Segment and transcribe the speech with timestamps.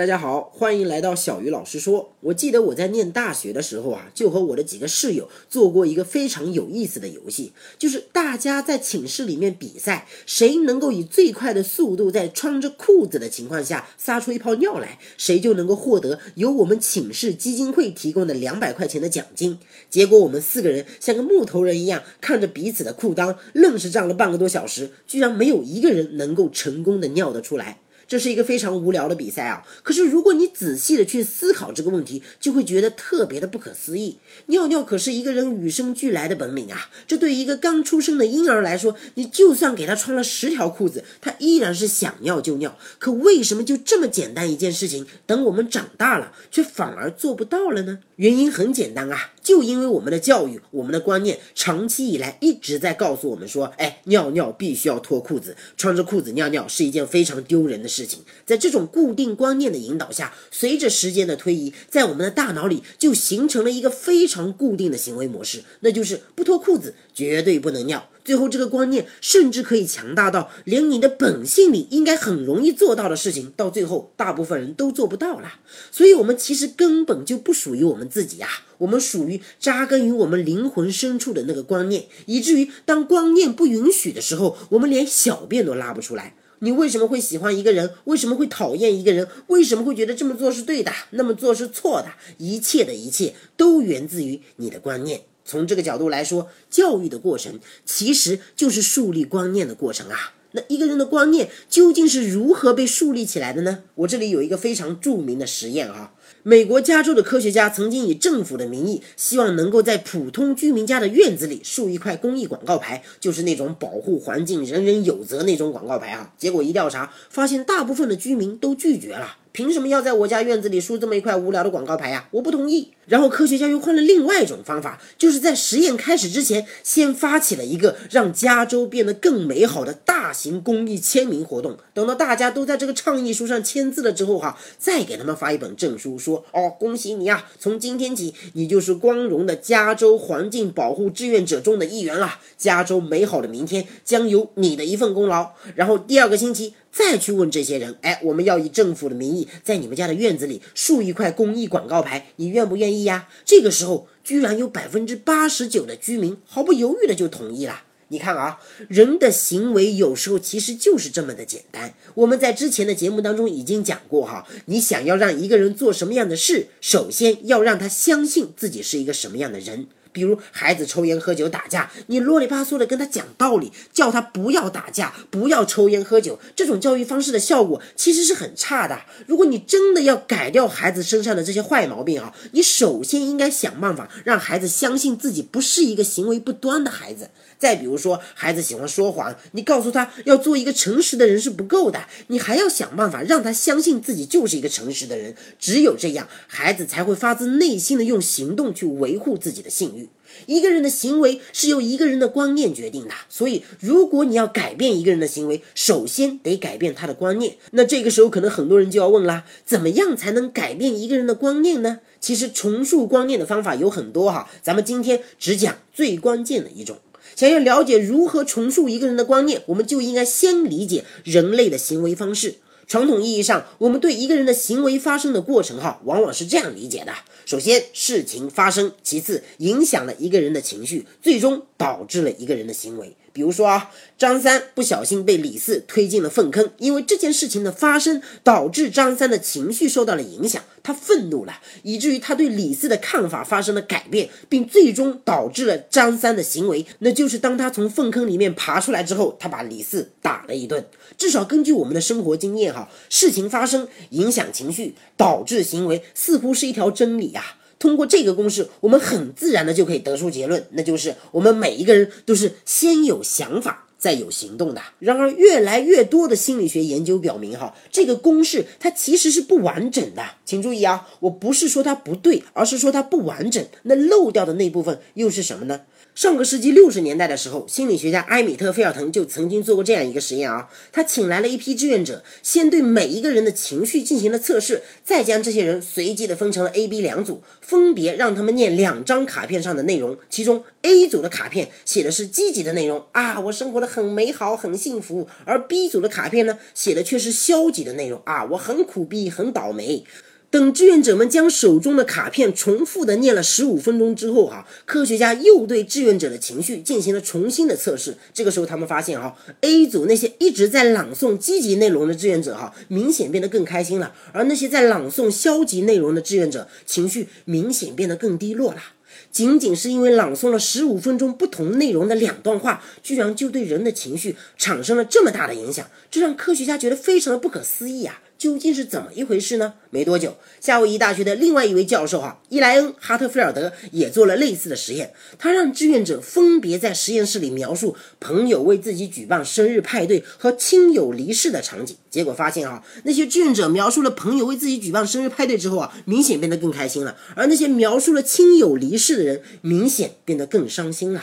[0.00, 2.14] 大家好，欢迎来到小鱼老师说。
[2.20, 19.58] 我记得我在念大学的时候啊，就和我的几个室友做过一个非常有意思的游戏，就是大家在寝室里面比赛，谁能够以最快的速度在穿着裤子的情况下撒出一泡尿来，谁就能够获得由我们寝室基金会提供的两百块钱的奖金。
[19.90, 27.80] 结果我们四个人像个木头人一样看着彼此的裤裆，愣是站了半个多小时，居然没有一个人能够成功的尿得出来。
[28.10, 29.64] 这是一个非常无聊的比赛啊！
[29.84, 34.18] 可是如果你仔细的去思考这个问题，就会觉得特别的不可思议。
[34.46, 36.90] 尿尿可是一个人与生俱来的本领啊！
[37.06, 42.76] 这对于一个刚出生的婴儿来说，你就算给他穿了十条裤子，他依然是想尿就尿。
[42.98, 48.00] 可为什么就这么简单一件事情，等我们长大了，却反而做不到了呢？
[48.16, 58.06] 原因很简单啊，就因为我们的教育、我们的观念，长期以来一直在告诉我们说，哎，尿尿必须要脱裤子，穿着裤子尿尿是一件非常丢人的事。
[58.06, 68.08] 情，在这种固定观念的引导下，随着时间的推移，在我们的大脑里就形成了一个非常固定的行为模式，那就是不脱裤子绝对不能尿。
[68.30, 75.54] 最后，这个观念甚至可以强大到连你的本性里应该很容易做到的事情，到最后大部分人都做不到了。
[75.90, 78.46] 所以，我们其实根本就不属于我们自己呀，
[78.78, 86.36] 我们属于扎根于我们灵魂深处的那个观念，以至于当观念不允许的时候，我们连小便都拉不出来。
[86.60, 87.94] 你为什么会喜欢一个人？
[88.04, 89.26] 为什么会讨厌一个人？
[89.48, 92.06] 为什么会觉得这么做是对的，那么做是错的？
[92.38, 95.22] 一切的一切都源自于你的观念。
[95.50, 100.34] 从这个角度来说，教育的过程其实就是树立观念的过程啊。
[100.52, 103.82] 那一个人的观念究竟是如何被树立起来的呢？
[103.96, 106.12] 我这里有一个非常著名的实验哈。
[106.44, 116.32] 美国加州的科学家曾经以政府的名义，希望能够在普通居民家的院子里竖一块公益广告牌，就是那种保护环境、人人有责那种广告牌啊。
[116.38, 119.38] 结果一调查，发现大部分的居民都拒绝了。
[119.52, 122.28] 凭什么要在我家院子里竖这么一块无聊的广告牌呀？
[122.30, 122.92] 我不同意。
[123.06, 131.76] 然后科学家又换了另外一种方法，就是在实验开始之前，先发起了一个让加州变得更美好的大型公益签名活动。
[131.92, 142.38] 等到大家都在这个倡议书上签字了之后，哈，再给他们发一本证书，说哦，恭喜你啊，从今天起，你就是光荣的加州环境保护志愿者中的一员了。
[142.56, 145.50] 加州美好的明天将有你的一份功劳。
[145.74, 153.04] 然后第二个星期再去问这些人，哎，我们要以政府的名义在你们家的院子里竖一块公益广告牌，你愿不愿意？
[153.04, 157.84] 呀，这个时候居然有百分之八十九的居民毫不犹豫的就同意了。
[158.08, 158.58] 你看啊，
[158.88, 161.94] 人的行为有时候其实就是这么的简单。
[162.14, 169.86] 我们在之前的节目当中已经讲过哈，你想要让一个人做什么样的事，首先要让他相信自己是一个什么样的人。
[170.12, 179.00] 比如孩子抽烟喝酒打架，你啰里吧嗦的跟他讲道理，叫他不要打架，不要抽烟喝酒，这种教育方式的效果其实是很差的。
[179.26, 187.30] 如果你真的要改掉孩子身上的这些坏毛病啊，你首先应该想办法让孩子相信自己不是一个行为不端的孩子。
[187.60, 195.36] 再比如说，孩子喜欢说谎，你告诉他要做一个诚实的人是不够的，你还要想办法让他相信自己就是一个诚实的人。
[195.58, 200.08] 只有这样，孩子才会发自内心的用行动去维护自己的信誉。
[200.46, 207.56] 一个人的行为是由一个人的观念决定的，所以如果你要改变一个人的行为，首先得改变他的观念。
[207.72, 211.98] 那这个时候，可能很多人就要问啦：怎么样才能改变一个人的观念呢？
[212.20, 216.98] 其实重塑观念的方法有很多哈，咱们今天只讲最关键的一种。
[217.36, 222.56] 想要了解如何重塑一个人的观念，我们就应该先理解人类的行为方式。
[222.86, 227.12] 传统意义上，我们对一个人的行为发生的过程，哈，往往是这样理解的：
[227.46, 233.16] 首先，事情发生；其次，影响了一个人的情绪，最终导致了一个人的行为。
[233.32, 250.84] 比如说啊，张三不小心被李四推进了粪坑，因为这件事情的发生导致张三的情绪受到了影响，他愤怒了，以至于他对李四的看法发生了改变，并最终导致了张三的行为，那就是当他从粪坑里面爬出来之后，他把李四打了一顿。
[251.16, 257.56] 至少根据我们的生活经验哈，事情发生影响情绪，导致行为，似乎是一条真理呀。
[257.80, 264.82] 通过这个公式，我们很自然的就可以得出结论，那就是我们每一个人都是先有想法再有行动的。
[264.98, 270.22] 然而，越来越多的心理学研究表明，哈，这个公式它其实是不完整的。
[270.44, 273.66] 请注意啊，我不是说它不对，而是说它不完整。
[273.84, 275.80] 那漏掉的那部分又是什么呢？
[276.20, 300.04] 上个世纪六十年代的时候，心理学家埃米特·菲尔滕就曾经做过这样一个实验啊，他请来了一批志愿者，先对每一个人的情绪进行了测试，再将这些人随机的分成了 A、B 两组，分别让他们念两张卡片上的内容，其中 A 组的卡片写的是积极的内容啊，我生活的很美好，很幸福，而 B 组的卡片呢，写的却是消极的内容啊，我很苦逼，很倒霉。
[300.50, 308.16] 等志愿者们将手中的卡片重复的念了十五分钟之后，哈，科学家又对志愿者的情绪进行了重新的测试。
[308.34, 318.82] 这个时候，他们发现，哈，A 组那些一直在朗诵积极内容的志愿者，哈，明显变得更开心了；而那些在朗诵消极内容的志愿者，情绪明显变得更低落了。
[319.30, 328.20] 仅仅是因为朗诵了十五分钟不同内容的两段话，居然就对人的情绪产生了这么大的影响，这让科学家觉得非常的不可思议啊！
[328.40, 329.74] 究竟是怎么一回事呢？
[329.90, 335.12] 没多久，夏威夷大学的另外一位教授哈伊莱恩·哈特菲尔德也做了类似的实验。
[335.38, 341.94] 他让志愿者分别在实验室里描述朋友为自己举办生日派对和亲友离世的场景。
[342.08, 351.22] 结果发现啊，那些志愿者描述了朋友为自己举办生日派对之后啊，明显变得更开心了；而那些描述了亲友离世的人，明显变得更伤心了。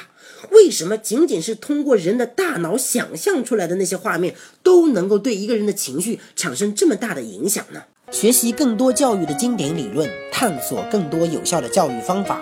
[0.52, 7.84] 为什么仅仅是通过人的大脑想象出来的那些画面，都能够对一个人的情绪产生这么大的影响呢？
[8.12, 12.42] 学习更多教育的经典理论，探索更多有效的教育方法，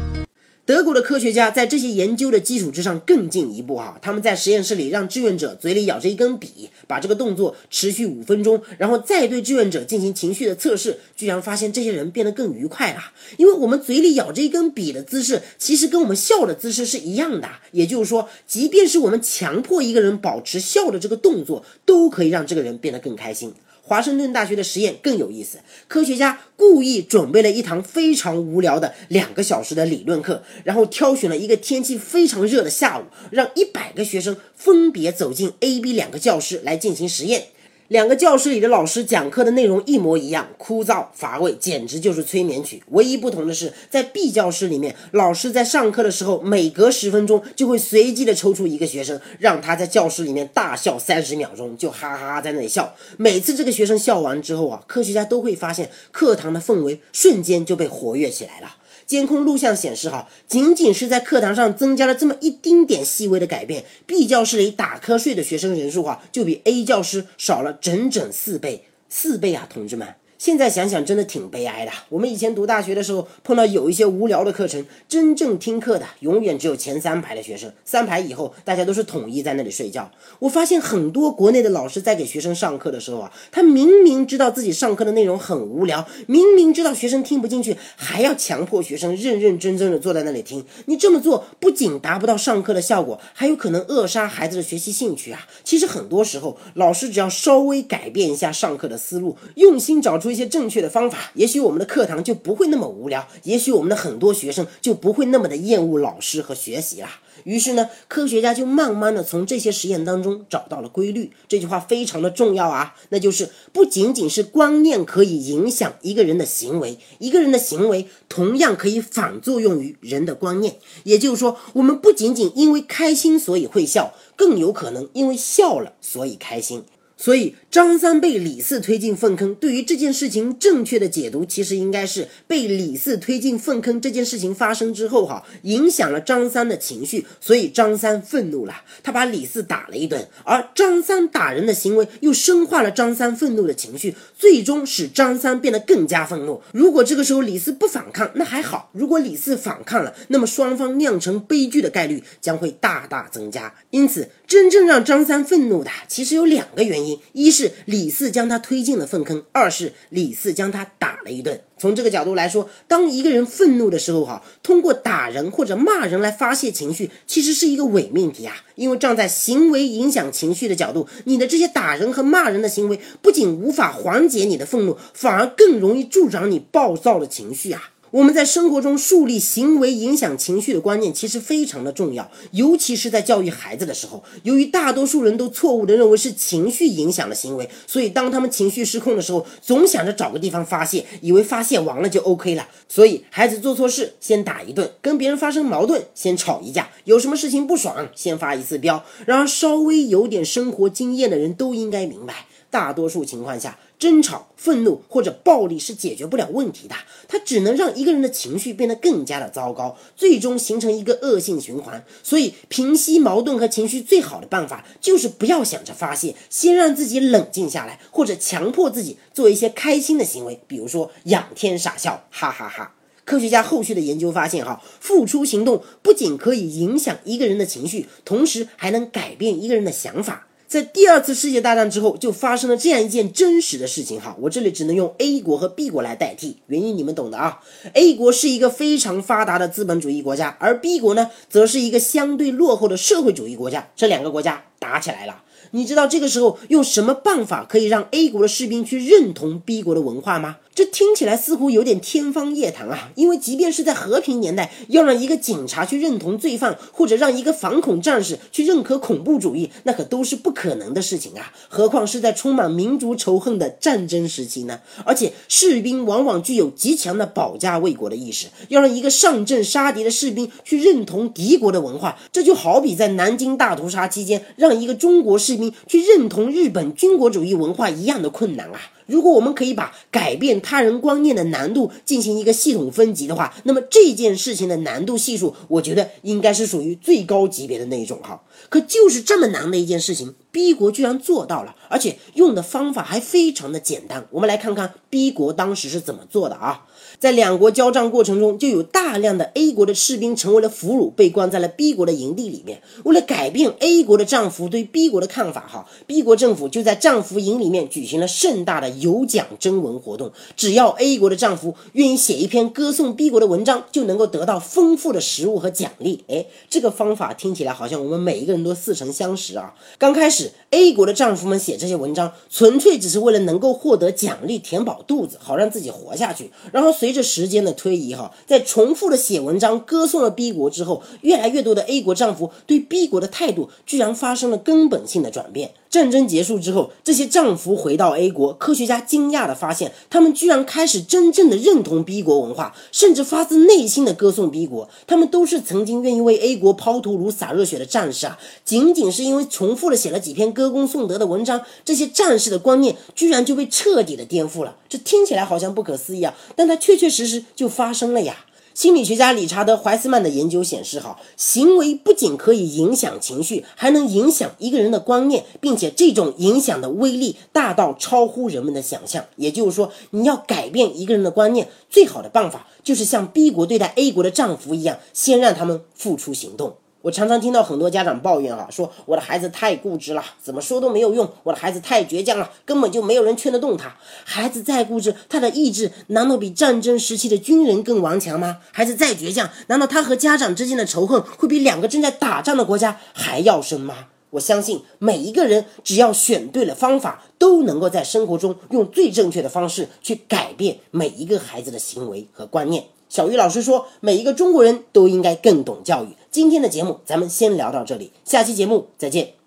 [0.71, 13.01] 德国的科学家在这些研究的基础之上更进一步哈，他们在实验室里让志愿者嘴里咬着一根笔，把这个动作持续五分钟，然后再对志愿者进行情绪的测试，居然发现这些人变得更愉快了。
[13.35, 17.49] 因为我们嘴里咬着一根笔的姿势，其实跟我们笑的姿势是一样的。
[17.73, 23.53] 也就是说，即便是我们强迫一个人保持笑的这个动作，都可以让这个人变得更开心。
[23.91, 25.57] 华盛顿大学的实验更有意思，
[25.89, 37.47] 科学家故意准备了一堂非常无聊的两个小时的理论课，然后挑选了一个天气非常热的下午，让一百个学生分别走进 A、B 两个教室来进行实验。
[37.91, 42.81] 两个教室里的老师讲课的内容一模一样，枯燥乏味，简直就是催眠曲。
[42.91, 52.95] 唯一不同的是，在 B 教室里面，老师在上课的时候，每隔十分钟就会随机的抽出一个学生，让他在教室里面大笑三十秒钟，就哈哈哈在那里笑。
[53.17, 58.77] 每次这个学生笑完之后啊，科学家都会发现课堂的氛围瞬间就被活跃起来了。
[59.11, 70.07] 监控录像显示，哈，仅仅是在课堂上增加了这么一丁点细微的改变，B 教室里打瞌睡的学生人数，哈，就比 A 教室少了整整四倍，四倍啊，同志们！
[70.41, 71.91] 现在想想真的挺悲哀的。
[72.09, 80.09] 我们以前读大学的时候，碰到有一些无聊的课程，真正听课的永远只有前三排的学生，三排以后大家都是统一在那里睡觉。
[80.39, 90.65] 我发现很多国内的老师在给学生上课的时候啊，他明明知道自己上课的内容很无聊，明明知道学生听不进去，还要强迫学生认认真真的坐在那里听。
[90.87, 95.45] 你这么做不仅达不到上课的效果，还有可能扼杀孩子的学习兴趣啊。
[95.63, 100.30] 其实很多时候，老师只要稍微改变一下上课的思路，用心找出。
[100.31, 107.09] 一些正确的方法，也许我们的课堂就不会那么无聊，也许我们的很多学生就不会那么的厌恶老师和学习了。
[107.43, 111.31] 于是呢，科学家就慢慢的从这些实验当中找到了规律。
[111.47, 120.75] 这句话非常的重要啊，那就是不仅仅是观念可以影响一个人的行为，一个人的行为同样可以反作用于人的观念。
[121.03, 126.83] 也就是说，我们不仅仅因为开心所以会笑，更有可能因为笑了所以开心。
[127.21, 138.73] 所以，张三被李四推进粪坑，对于这件事情正确的解读，其实应该是被李四推进粪坑这件事情发生之后，哈，影响了张三的情绪，所以张三愤怒了，
[139.03, 146.63] 他把李四打了一顿，而张三打人的行为又深化了张三愤怒的情绪，最终使张三变得更加愤怒。
[146.71, 153.75] 如果这个时候李四不反抗，那还好；如果李四反抗了，那么双方酿成悲剧的概率将会大大增加。
[153.91, 157.10] 因此，真正让张三愤怒的，其实有两个原因。
[157.33, 161.61] 一是李四将他推进了粪坑，二是李四将他打了一顿。
[161.77, 168.55] 从这个角度来说，当一个人愤怒的时候，哈，通过打人或者骂人来发泄情绪，其实是一个伪命题啊。
[168.75, 177.91] 因为站在行为影响情绪的角度，你的这些打人和骂人的行为，不仅无法缓解你的愤怒，反而更容易助长你暴躁的情绪啊。
[178.11, 184.21] 我们在生活中树立行为影响情绪的观念，其实非常的重要，尤其是在教育孩子的时候。
[184.43, 192.67] 由于大多数人都错误的认为是情绪影响了行为，所以当他们情绪失控的时候，总想着找个地方发泄，以为发泄完了就 OK 了。
[192.89, 199.05] 所以孩子做错事先打一顿，跟别人发生矛盾先吵一架，有什么事情不爽先发一次飙。
[199.25, 202.47] 然而稍微有点生活经验的人都应该明白。
[202.71, 206.95] 大多数情况下，争吵、愤怒或者暴力是解决不了问题的，
[207.27, 212.03] 它只能让一个人的情绪变得更加的糟糕，最终形成一个恶性循环。
[212.23, 222.95] 所以，平息矛盾和情绪最好的办法就是不要想着发泄，先让自己冷静下来，或者强迫自己做一些开心的行为，比如说仰天傻笑，哈哈哈。
[223.23, 230.47] 科学家后续的研究发现，哈，付出行动不仅可以影响一个人的情绪，同时还能改变一个人的想法。
[230.71, 237.59] 在第二次世界大战之后，就发生了这样一件真实的事情哈，我这里只能用 A 国和 B 国来代替，原因你们懂的啊。
[237.91, 245.43] A 国是一个非常发达的资本主义国家，而 B 国呢，则是一个相对落后的社会主义国家，这两个国家打起来了。
[245.71, 250.59] 你知道这个时候用什么办法可以让 A 国的士兵去认同 B 国的文化吗？
[250.73, 253.11] 这听起来似乎有点天方夜谭啊！
[253.15, 261.51] 因为即便是在和平年代，要让一个警察去认同罪犯，或者让一个反恐战士去认可恐怖主义，那可都是不可能的事情啊！
[261.67, 264.79] 何况是在充满民族仇恨的战争时期呢？
[265.05, 278.79] 而且士兵往往具有极强的保家卫国的意识，要让一个上阵杀敌的士兵去认同敌国的文化，这就好比在南京大屠杀期间，让一个中国士兵去认同日本军国主义文化一样的困难啊！
[279.11, 288.41] 如果我们可以把改变他人观念的难度进行一个系统分级的话，那么这件事情的难度系数，我觉得应该是属于最高级别的那一种哈。
[288.69, 294.25] 可就是这么难的一件事情，B 国居然做到了，而且用的方法还非常的简单。
[294.31, 296.85] 我们来看看 B 国当时是怎么做的啊？
[297.21, 302.81] 在两国交战过程中，就有大量的 A 国的士兵成为了俘虏，被关在了 B 国的营地里面。
[303.03, 310.31] 为了改变 A 国的战俘对 B 国的看法，哈，B 国政府就在战俘营里面举行了盛大的有奖征文活动。
[310.57, 316.23] 只要 A 国的战俘愿意写一篇歌颂 B 国的文章，就能够得到丰富的食物和奖励。
[316.27, 319.75] 哎，这个方法听起来好像我们每一个人都似曾相识啊。
[319.99, 326.49] 刚开始，A 国的战俘们写这些文章，纯粹只是为了能够获得奖励，填饱肚子，好让自己活下去。
[326.71, 335.73] 然后随随着时间的推移，哈，在重复的写文章歌颂了 B 国之后，越来越多的 A 国丈夫对 B 国的态度居然发生了根本性的转变。
[335.91, 344.89] 战争结束之后，这些战俘回到 A 国，科学家惊讶地发现，他们居然开始真正的认同 B 国文化，甚至发自内心的歌颂 B 国。
[345.05, 348.39] 他们都是曾经愿意为 A 国抛头颅、洒热血的战士啊！
[348.63, 354.77] 仅仅是因为重复的写了几篇歌功颂德的文章，这些战士的观念居然就被彻底的颠覆了。
[354.87, 358.45] 这听起来好像不可思议啊，但它确确实实就发生了呀。
[358.73, 369.25] 心理学家理查德·怀斯曼的研究显示，哈，行为不仅可以影响情绪，还能影响一个人的观念，并且这种影响的威力大到超乎人们的想象。
[369.35, 376.75] 也就是说，你要改变一个人的观念，最好的办法就是像 B 国对待 A 国的丈夫一样，先让他们付出行动。
[377.01, 381.27] 我常常听到很多家长抱怨啊，说我的孩子太固执了，怎么说都没有用。
[381.43, 383.95] 我的孩子太倔强了，根本就没有人劝得动他。
[384.23, 388.59] 孩子再固执，他的意志难道比战争时期的军人更顽强吗？
[388.71, 394.07] 孩子再倔强，难道他和家长之间的仇恨会比两个正在打仗的国家还要深吗？
[394.31, 402.85] 我相信每一个人只要选对了方法，都能够在生活中用最正确的方式去改变每一个孩子的行为和观念。
[403.11, 406.15] 小鱼老师说，每一个中国人都应该更懂教育。
[406.31, 409.40] 今天的节目咱们先聊到这里，下期节目再见。